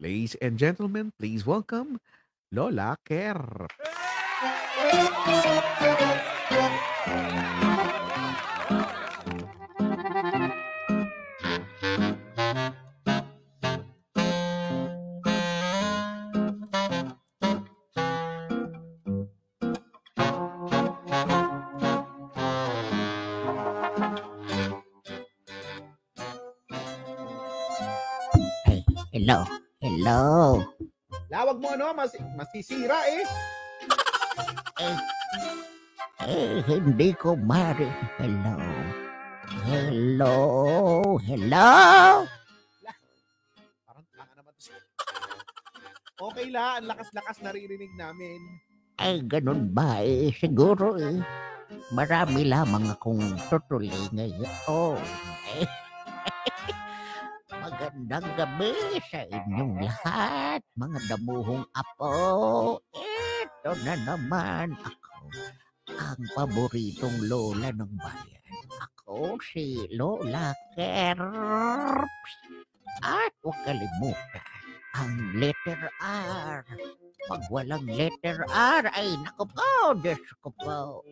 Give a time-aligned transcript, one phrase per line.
[0.00, 2.00] Ladies and gentlemen, please welcome
[2.50, 3.68] Lola Kerr.
[29.12, 29.59] Hello.
[29.80, 30.60] Hello.
[31.32, 33.24] Lawag mo ano, mas, masisira eh.
[36.28, 37.88] Eh, hindi ko mari.
[38.20, 38.60] Hello.
[39.64, 40.36] Hello.
[41.24, 41.72] Hello.
[43.88, 44.76] Parang tanga naman to.
[46.28, 48.36] Okay la, ang lakas-lakas naririnig namin.
[49.00, 50.28] Ay, ganun ba eh?
[50.36, 51.24] Siguro eh.
[51.96, 54.44] Marami lamang akong tutuloy ngayon.
[55.56, 55.64] Eh,
[57.70, 58.74] Magandang gabi
[59.14, 62.18] sa inyong lahat, mga damuhong apo.
[63.46, 65.14] Ito na naman ako,
[65.94, 68.42] ang paboritong lola ng bayan.
[68.74, 72.32] Ako si Lola Kerps.
[73.06, 74.46] At huwag kalimutan,
[74.98, 76.66] ang letter R.
[77.30, 81.06] Pag walang letter R, ay naku po, Diyos ko po.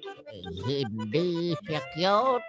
[0.66, 2.46] Eh, hindi siya cute.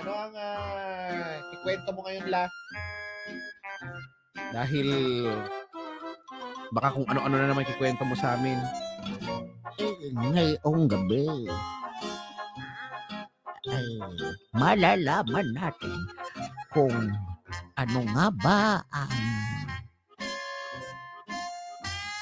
[0.00, 0.69] Ano ang uh,
[1.70, 2.44] ikwento mo ngayon la?
[4.50, 4.88] Dahil
[6.74, 8.58] baka kung ano-ano na naman ikwento mo sa amin.
[9.78, 11.30] Eh, ngayong gabi,
[13.70, 13.86] ay
[14.50, 15.94] malalaman natin
[16.74, 17.14] kung
[17.78, 18.60] ano nga ba
[18.90, 19.14] ang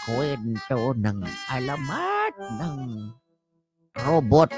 [0.05, 2.81] kwento ng alamat ng
[4.05, 4.53] robot.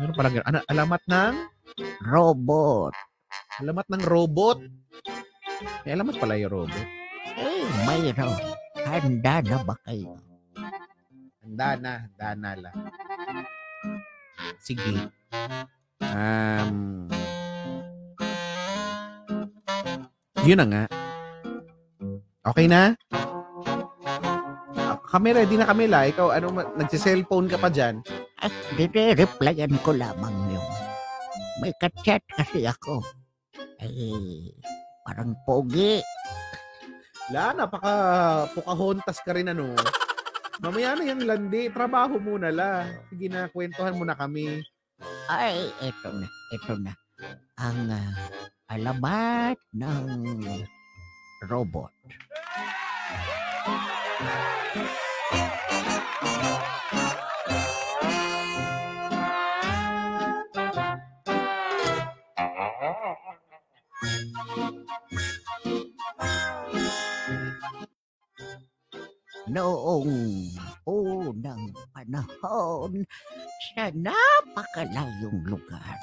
[0.00, 0.46] Ano pala ganun?
[0.48, 1.34] Ano, alamat ng?
[2.04, 2.92] Robot.
[3.60, 4.58] Alamat ng robot.
[5.84, 6.86] May alamat pala yung robot.
[7.36, 8.40] Eh, mayroon.
[8.80, 10.16] Handa na ba kayo?
[11.44, 12.70] Handa na, handa na la.
[14.60, 15.08] Sige.
[16.00, 17.06] Um,
[20.44, 20.84] yun na nga.
[22.50, 22.96] Okay na?
[24.80, 26.08] Ah, Kami ready na kami la.
[26.08, 28.00] Ikaw, ano, nagsi-cellphone ka pa dyan?
[28.40, 30.68] At dire-replyan ko lamang yung
[31.60, 33.04] may kachat kasi ako.
[33.84, 34.56] Eh,
[35.04, 36.00] parang pogi.
[37.30, 39.76] La, napaka Pocahontas ka rin ano.
[40.60, 41.68] Mamaya na yung landi.
[41.68, 42.88] Trabaho muna la.
[43.12, 44.64] Sige na, kwentuhan mo na kami.
[45.28, 46.92] Ay, eto na, eto na.
[47.60, 48.12] Ang ah,
[48.72, 50.04] alamat ng
[51.48, 51.92] robot.
[69.50, 70.14] Noong
[70.86, 73.02] unang panahon,
[73.74, 75.98] sa napakalayong lugar.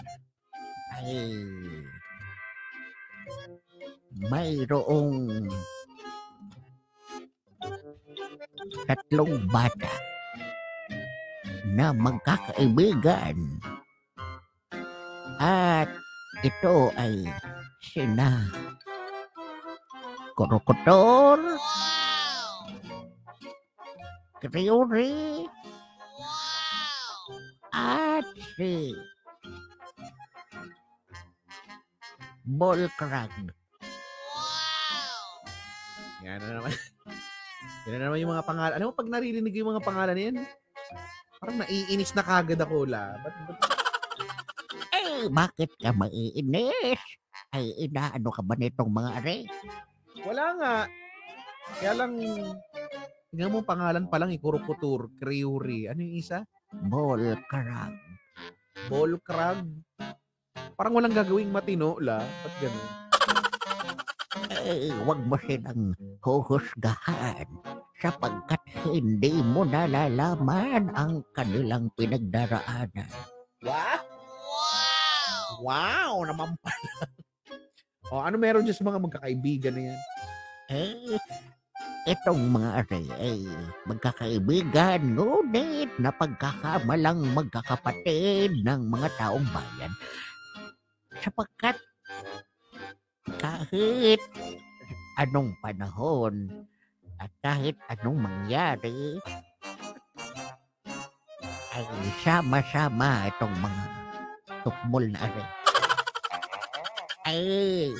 [0.99, 1.31] Ay
[4.27, 5.47] mayroong
[8.83, 9.95] tatlong bata
[11.71, 13.63] na magkakaibigan.
[15.39, 15.87] At
[16.43, 17.29] ito ay
[17.79, 18.49] sina
[20.37, 21.39] Korokotor
[24.37, 25.45] Kriori
[27.73, 28.25] at
[28.57, 28.93] si
[32.47, 33.33] Bolkrag.
[36.23, 36.71] Yan na naman.
[37.87, 38.73] Yan na naman yung mga pangalan.
[38.79, 40.37] Alam mo, pag naririnig yung mga pangalan na yan,
[41.43, 43.19] parang naiinis na kagad ako la.
[43.19, 43.59] Ba't, ba't,
[44.97, 47.01] Eh, bakit ka maiinis?
[47.51, 49.37] Ay, inaano ka ba nitong mga are?
[50.27, 50.75] wala nga.
[51.79, 52.11] Kaya lang,
[53.31, 55.91] tingnan mo pangalan pa lang, Ikurukutur, Kriuri.
[55.91, 56.43] Ano yung isa?
[56.71, 57.95] Bolkrag.
[58.87, 59.63] Bolkrag.
[60.77, 62.21] Parang walang gagawing matino la.
[62.21, 62.89] Ba't ganun?
[64.67, 67.47] Eh, wag mo silang huhusgahan
[67.97, 73.09] sapagkat hindi mo nalalaman ang kanilang pinagdaraanan.
[73.65, 74.03] Wow!
[75.63, 76.13] Wow!
[76.27, 76.93] Naman pala.
[78.13, 79.99] o, ano meron dyan sa mga magkakaibigan na yan?
[80.67, 81.17] Eh,
[82.07, 83.43] itong mga are ay
[83.83, 89.91] magkakaibigan, ngunit napagkakamalang magkakapatid ng mga taong bayan.
[91.19, 91.75] Sapagkat
[93.35, 94.23] kahit
[95.19, 96.47] anong panahon
[97.19, 99.19] at kahit anong mangyari,
[101.75, 101.85] ay
[102.23, 103.83] sama-sama itong mga
[104.63, 105.45] tukmol na are.
[107.27, 107.91] Ay,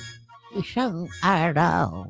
[0.56, 2.08] isang araw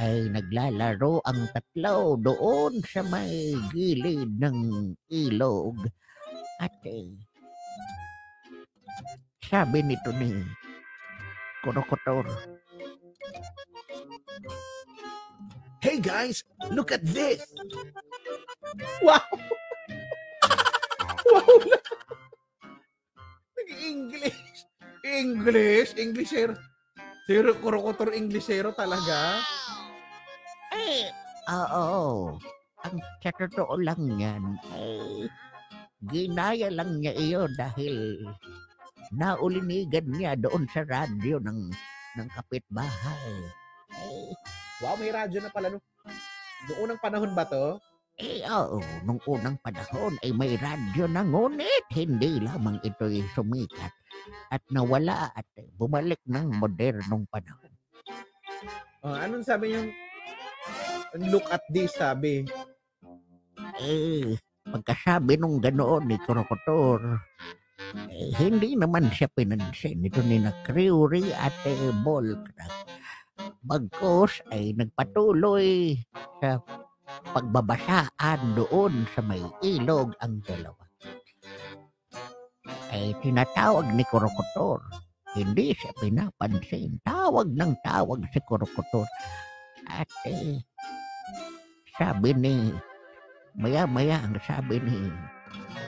[0.00, 5.76] ay naglalaro ang tatlo doon sa may gilid ng ilog.
[6.56, 7.20] At eh,
[9.44, 10.40] sabi nito ni
[11.60, 12.24] Kurokotor,
[15.84, 17.44] Hey guys, look at this!
[19.04, 19.20] Wow!
[21.32, 21.84] wow lang!
[23.56, 24.64] Nag-English!
[25.04, 25.90] English!
[25.96, 26.56] Englishero!
[27.24, 29.40] Zero, kurokotor Englishero talaga?
[29.40, 29.79] Eh,
[31.50, 32.36] oo.
[32.80, 35.28] Ang sa totoo lang yan, eh,
[36.08, 38.24] ginaya lang niya iyo dahil
[39.12, 41.60] naulinigan niya doon sa radyo ng,
[42.16, 43.34] ng kapitbahay.
[44.00, 44.32] Eh,
[44.80, 45.76] Wow, may radyo na pala no.
[46.64, 47.76] Noong unang panahon ba to?
[48.20, 53.92] eh, oo, nung unang panahon ay may radyo na ngunit hindi lamang ito'y sumikat
[54.52, 55.48] at nawala at
[55.80, 57.72] bumalik ng modernong panahon.
[59.00, 59.88] Oh, anong sabi yung
[61.18, 62.46] look at this sabi?
[63.80, 64.36] Eh,
[64.68, 67.18] pagkasabi nung ganoon ni Krokotor,
[68.10, 72.86] eh, hindi naman siya pinansin ito ni na Crewery at eh, Volcrack.
[73.64, 75.96] Bagkos ay nagpatuloy
[76.40, 76.60] sa
[77.32, 80.84] pagbabasaan doon sa may ilog ang dalawa.
[82.90, 84.82] Ay tinatawag ni Krokotor.
[85.30, 86.98] Hindi siya pinapansin.
[87.06, 89.06] Tawag ng tawag si Krokotor.
[89.86, 90.58] At eh,
[92.00, 92.72] sabi ni
[93.60, 95.12] Maya-maya ang sabi ni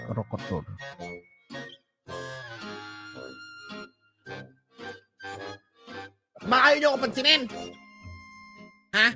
[0.04, 0.66] Krokotor.
[6.42, 7.42] Makayo niyo ako pansinin!
[8.92, 9.08] Ha?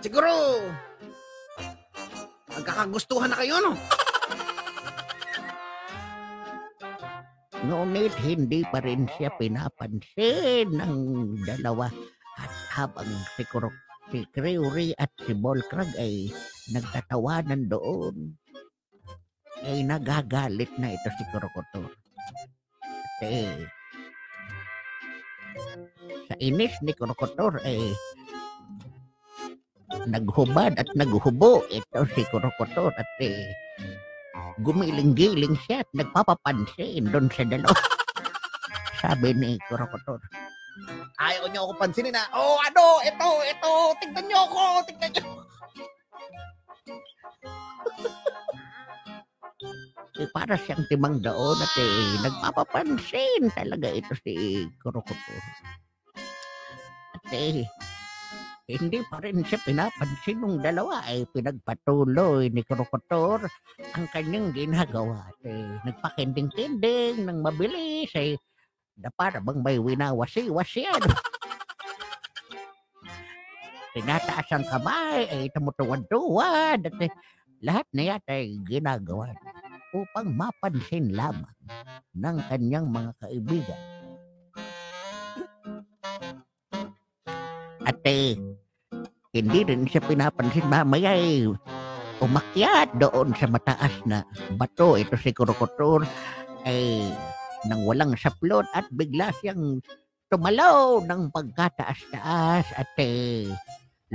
[0.00, 0.32] Siguro,
[2.48, 3.76] magkakagustuhan na kayo, no?
[7.60, 10.96] Ngunit hindi pa rin siya pinapansin ng
[11.44, 11.92] dalawa
[12.40, 16.34] at habang si, Krok, si Crewery at si Bolkrag ay
[16.74, 18.34] nagtatawanan doon
[19.62, 21.90] ay nagagalit na ito si Krokotor.
[23.20, 23.44] Kasi
[26.26, 27.94] sa inis ni Krokotor ay
[30.10, 33.46] naghubad at naghubo ito si Krokotor at eh,
[34.64, 37.78] gumiling-giling siya at nagpapapansin doon sa dalawa.
[39.00, 40.20] Sabi ni Krokotor,
[41.20, 42.24] Ayaw niyo ako pansinin, ha?
[42.32, 43.04] Oh, ano?
[43.04, 43.92] Ito, ito!
[44.00, 44.88] Tignan niyo ako!
[44.88, 45.28] Tignan niyo!
[50.20, 55.44] eh, para siyang timang doon at eh, nagpapapansin talaga ito si Krokotor.
[57.16, 57.64] At eh,
[58.70, 63.48] hindi pa rin siya pinapansin ng dalawa ay pinagpatuloy ni Krokotor
[63.96, 65.26] ang kanyang ginagawa.
[65.28, 68.36] At eh, nagpakinding-kinding ng mabilis ay
[69.00, 71.12] na para bang may winawasi-wasi ano.
[73.90, 77.10] Tinataas ang kamay ay tumutuwad-tuwad at eh,
[77.58, 79.34] lahat na yata ay ginagawa
[79.90, 81.56] upang mapansin lamang
[82.14, 83.82] ng kanyang mga kaibigan.
[87.82, 88.38] At eh,
[89.34, 91.50] hindi rin siya pinapansin mamaya eh,
[92.22, 94.22] umakyat doon sa mataas na
[94.54, 94.94] bato.
[94.94, 96.06] Ito si Krokotor
[96.68, 97.10] ay
[97.68, 99.84] nang walang saplot at bigla siyang
[100.30, 103.50] tumalaw ng pagkataas-taas at eh,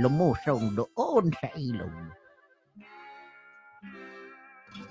[0.00, 1.94] lumusong doon sa ilog.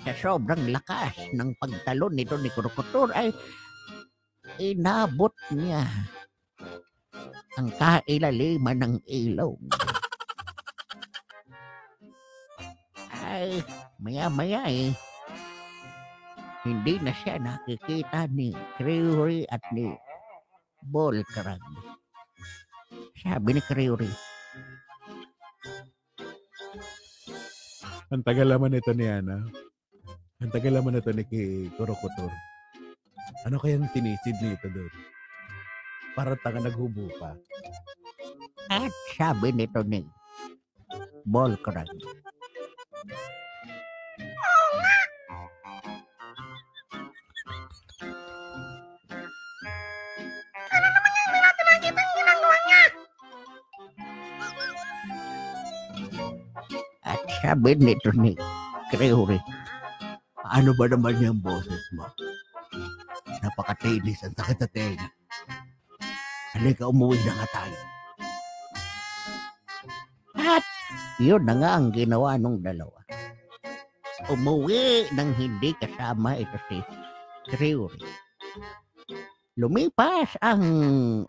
[0.05, 3.33] Sa sobrang lakas ng pagtalon nito ni Krokotor ay
[4.61, 5.81] inabot niya
[7.57, 9.57] ang kailaliman ng ilog.
[13.09, 13.65] Ay,
[13.97, 14.93] maya-maya eh,
[16.65, 19.93] hindi na siya nakikita ni Crewery at ni
[20.89, 21.61] Volcrag.
[23.21, 24.09] Sabi ni Crewery,
[28.13, 29.41] Ang tagal naman ito ni Ana.
[30.37, 31.25] Ang tagal naman ito ni
[31.73, 32.29] Kurokotor.
[33.49, 34.93] Ano kayang tinisid nito doon?
[36.13, 37.33] Para tanga naghubo pa.
[38.69, 40.05] at sabi nito ni
[41.25, 41.89] Volcrag.
[57.45, 58.33] Sabi nito ni
[58.89, 59.37] Crewery,
[60.49, 62.09] Ano ba naman yung boses mo?
[63.45, 65.05] Napakatinis ang sakit sa tenga.
[66.57, 67.79] Halika, umuwi na nga tayo.
[71.21, 72.97] Yun na nga ang ginawa nung dalawa.
[74.25, 76.81] Umuwi nang hindi kasama ito si
[77.53, 78.09] Crewery.
[79.53, 80.65] Lumipas ang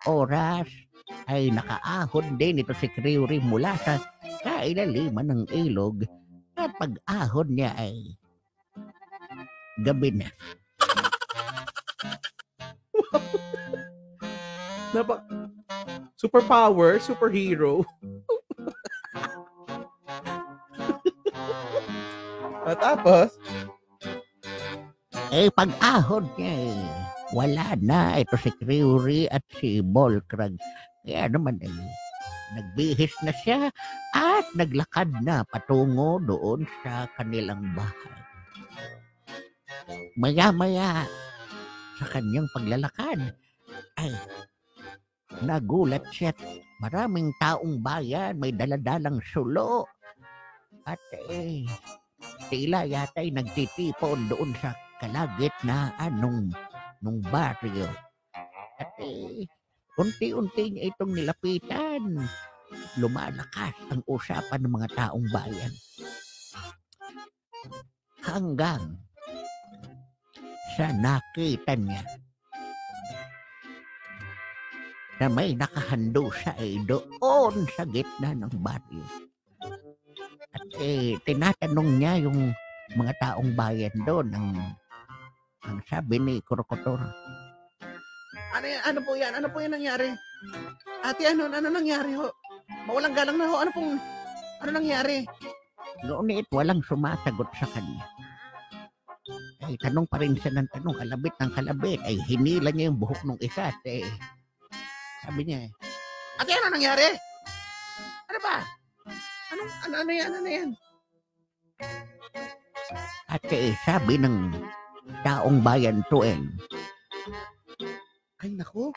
[0.08, 0.64] oras
[1.28, 4.00] ay nakaahon din ito si Kriuri mula sa
[4.46, 6.06] kailaliman ng ilog
[6.54, 8.14] at pag-ahon niya ay
[9.82, 10.30] gabi na.
[14.94, 15.26] Napa
[16.14, 17.82] superpower, superhero.
[22.66, 23.38] At tapos,
[25.34, 26.86] Eh, pag-ahon niya eh,
[27.34, 30.54] wala na ito si Kriuri at si Bolkrag.
[31.02, 31.72] Kaya naman eh,
[32.54, 33.72] nagbihis na siya
[34.14, 38.18] at naglakad na patungo doon sa kanilang bahay.
[40.18, 41.06] Maya-maya
[41.98, 43.20] sa kanyang paglalakad
[43.98, 44.12] ay
[45.42, 46.32] nagulat siya.
[46.80, 49.88] Maraming taong bayan, may daladalang sulo.
[50.86, 51.00] At
[51.32, 51.66] eh,
[52.52, 56.52] tila yata'y nagtitipon doon sa kalagitnaan nung,
[57.02, 57.90] nung baryo.
[58.76, 59.48] At eh,
[59.96, 62.20] unti-unti niya itong nilapitan.
[63.00, 65.72] Lumalakas ang usapan ng mga taong bayan.
[68.20, 69.00] Hanggang
[70.76, 72.04] sa nakita niya
[75.16, 79.04] na may nakahando siya ay doon sa gitna ng baryo.
[80.52, 82.52] At eh, tinatanong niya yung
[82.92, 84.48] mga taong bayan doon ang
[85.64, 87.00] ang sabi ni Krokotor.
[88.56, 88.82] Ano yan?
[88.88, 89.32] Ano po yan?
[89.36, 90.08] Ano po yan nangyari?
[91.04, 92.32] Ate, ano, ano nangyari ho?
[92.88, 93.56] Mawalang galang na ho.
[93.60, 94.00] Ano pong,
[94.64, 95.28] ano nangyari?
[96.04, 98.04] Ngunit walang sumasagot sa kanya.
[99.66, 102.00] Ay, tanong pa rin siya ng tanong, kalabit ng kalabit.
[102.06, 103.74] Ay, hinila niya yung buhok ng isa.
[103.74, 104.06] At, eh,
[105.26, 105.70] Sabi niya eh.
[106.38, 107.06] Ate, ano nangyari?
[108.30, 108.56] Ano ba?
[109.50, 110.30] Anong, ano, ano yan?
[110.30, 110.70] Ano yan?
[113.26, 114.54] at eh, sabi ng
[115.26, 116.46] taong bayan tueng,
[118.40, 118.92] Ay, nako.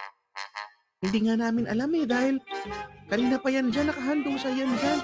[0.99, 2.35] Hindi nga namin alam eh dahil
[3.07, 4.99] kanina pa yan dyan, nakahandong sa yan dyan.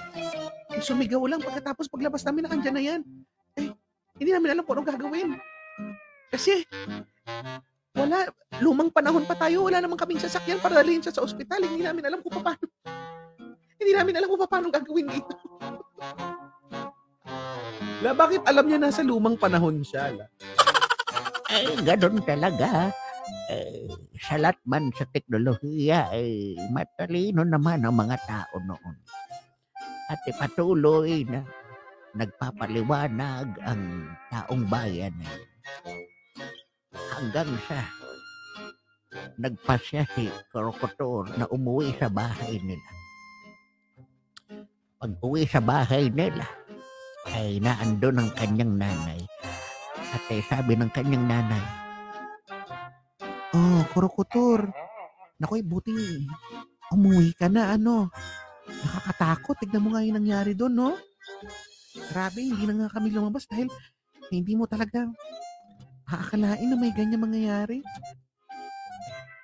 [0.75, 3.01] Eh, Sumigaw lang pagkatapos paglabas namin nakandyan na yan.
[3.56, 3.72] Eh,
[4.20, 5.39] hindi namin alam kung anong gagawin.
[6.27, 6.68] Kasi,
[7.96, 8.27] wala,
[8.60, 11.63] lumang panahon pa tayo, wala namang kaming sasakyan para dalhin siya sa ospital.
[11.63, 12.68] Hindi namin alam kung paano.
[13.80, 15.36] Hindi namin alam kung paano gagawin dito.
[18.04, 20.12] La, bakit alam niya nasa lumang panahon siya?
[20.12, 20.27] La?
[21.56, 22.92] ay, ganun talaga.
[23.50, 23.89] Eh,
[24.22, 28.96] salat man sa teknolohiya, ay matalino naman ang mga tao noon.
[30.10, 31.41] At ipatuloy na
[32.15, 33.82] nagpapaliwanag ang
[34.32, 35.38] taong bayan eh.
[37.15, 37.79] hanggang sa
[39.39, 42.89] nagpasya si Krokotor na umuwi sa bahay nila.
[45.00, 46.48] Pag uwi sa bahay nila,
[47.32, 49.22] ay naando ng kanyang nanay.
[50.15, 51.63] At ay sabi ng kanyang nanay,
[53.55, 54.67] Oh, Kurokotor.
[55.39, 55.95] Nakoy, buti
[56.91, 58.12] umuwi ka na, ano.
[58.67, 59.55] Nakakatakot.
[59.63, 60.91] Tignan mo nga yung nangyari doon, no?
[62.12, 63.71] Grabe, hindi na nga kami lumabas dahil
[64.27, 65.07] hindi mo talaga
[66.12, 67.79] aakalain na may ganyan mangyayari.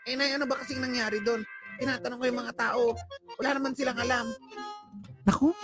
[0.04, 1.48] Eh, nay, ano ba kasing nangyari doon?
[1.80, 2.84] Tinatanong ko yung mga tao.
[3.40, 4.28] Wala naman silang alam.
[5.24, 5.56] Naku,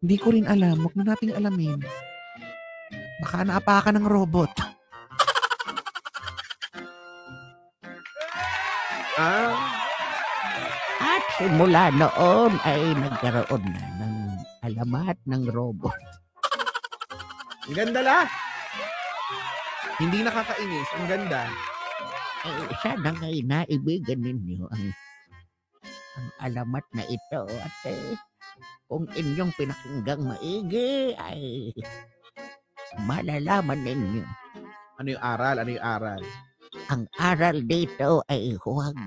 [0.00, 0.80] hindi ko rin alam.
[0.80, 1.78] Huwag na nating alamin.
[3.20, 4.69] Baka naapakan ng robot.
[9.20, 9.52] Ah,
[10.96, 14.16] At simula noon ay nagkaroon na ng
[14.64, 15.92] alamat ng robot.
[17.68, 18.24] ang ganda la.
[20.00, 20.88] Hindi nakakainis.
[20.96, 21.52] Ang ganda.
[22.48, 24.84] Eh, sana ngay naibigan ninyo ang,
[26.16, 28.16] ang alamat na ito at eh,
[28.88, 31.68] kung inyong pinakinggang maigi ay
[33.04, 34.24] malalaman ninyo.
[34.96, 35.60] Ano yung aral?
[35.60, 36.24] Ano yung aral?
[36.90, 38.98] Ang aral dito ay huwag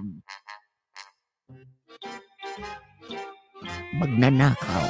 [3.99, 4.87] magnanakaw.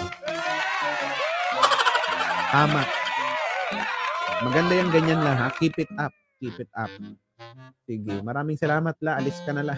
[2.53, 2.81] Tama.
[4.45, 5.49] Maganda yung ganyan lang ha.
[5.57, 6.13] Keep it up.
[6.37, 6.91] Keep it up.
[7.89, 8.21] Sige.
[8.21, 9.17] Maraming salamat la.
[9.17, 9.75] Alis ka na la.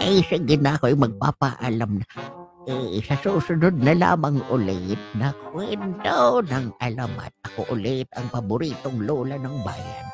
[0.00, 2.29] Eh, sige na ako'y magpapaalam na.
[2.68, 7.32] Eh, sa susunod na lamang ulit na kwento ng alamat.
[7.48, 10.06] Ako ulit ang paboritong lola ng bayan.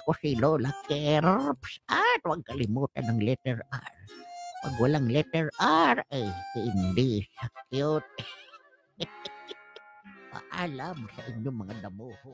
[0.00, 1.84] Ako si Lola Kerps.
[1.92, 3.94] At huwag kalimutan ng letter R.
[4.64, 8.08] Pag walang letter R, eh, hindi sa cute.
[10.32, 12.32] Paalam sa inyong mga damuho.